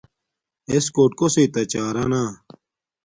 [0.69, 2.23] اݵسکݸٹ کݸسݵئ تݳ چݳرہ نݳ.